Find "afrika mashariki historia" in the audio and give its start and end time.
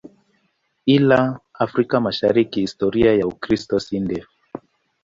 1.59-3.13